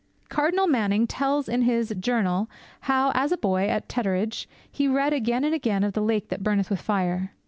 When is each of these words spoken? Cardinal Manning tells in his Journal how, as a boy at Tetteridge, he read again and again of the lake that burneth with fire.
Cardinal 0.29 0.65
Manning 0.65 1.05
tells 1.05 1.47
in 1.47 1.61
his 1.61 1.93
Journal 1.99 2.49
how, 2.89 3.11
as 3.13 3.31
a 3.31 3.37
boy 3.37 3.67
at 3.69 3.87
Tetteridge, 3.87 4.47
he 4.71 4.87
read 4.87 5.13
again 5.13 5.43
and 5.43 5.53
again 5.53 5.83
of 5.83 5.93
the 5.93 6.01
lake 6.01 6.29
that 6.29 6.41
burneth 6.41 6.71
with 6.71 6.81
fire. 6.81 7.33